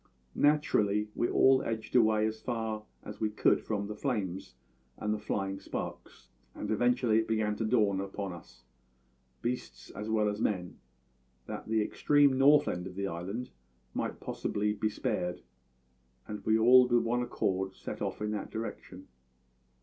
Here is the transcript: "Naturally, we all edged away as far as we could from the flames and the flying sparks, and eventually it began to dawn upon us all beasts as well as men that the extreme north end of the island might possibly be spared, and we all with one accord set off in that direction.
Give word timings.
"Naturally, 0.33 1.09
we 1.13 1.29
all 1.29 1.61
edged 1.61 1.95
away 1.95 2.25
as 2.25 2.41
far 2.41 2.85
as 3.03 3.19
we 3.19 3.29
could 3.29 3.61
from 3.61 3.85
the 3.85 3.93
flames 3.95 4.55
and 4.97 5.13
the 5.13 5.19
flying 5.19 5.59
sparks, 5.59 6.27
and 6.55 6.71
eventually 6.71 7.19
it 7.19 7.27
began 7.27 7.55
to 7.57 7.65
dawn 7.65 8.01
upon 8.01 8.33
us 8.33 8.63
all 8.63 9.41
beasts 9.43 9.91
as 9.91 10.09
well 10.09 10.27
as 10.27 10.41
men 10.41 10.79
that 11.45 11.67
the 11.67 11.83
extreme 11.83 12.35
north 12.39 12.67
end 12.67 12.87
of 12.87 12.95
the 12.95 13.05
island 13.05 13.51
might 13.93 14.19
possibly 14.19 14.73
be 14.73 14.89
spared, 14.89 15.43
and 16.27 16.43
we 16.47 16.57
all 16.57 16.87
with 16.87 17.03
one 17.03 17.21
accord 17.21 17.75
set 17.75 18.01
off 18.01 18.23
in 18.23 18.31
that 18.31 18.49
direction. 18.49 19.07